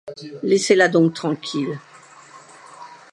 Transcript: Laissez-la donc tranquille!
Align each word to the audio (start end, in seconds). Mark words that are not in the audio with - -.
Laissez-la 0.41 0.87
donc 0.89 1.13
tranquille! 1.13 1.77